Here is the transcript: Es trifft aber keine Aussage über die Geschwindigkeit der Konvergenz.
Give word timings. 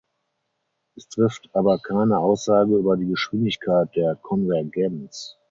Es 0.95 1.09
trifft 1.09 1.51
aber 1.53 1.77
keine 1.77 2.17
Aussage 2.17 2.75
über 2.75 2.97
die 2.97 3.05
Geschwindigkeit 3.05 3.95
der 3.95 4.15
Konvergenz. 4.15 5.37